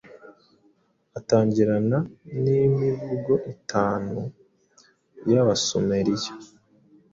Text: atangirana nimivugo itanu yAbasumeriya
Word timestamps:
atangirana 1.19 1.97
nimivugo 2.41 3.33
itanu 3.53 4.19
yAbasumeriya 5.31 6.33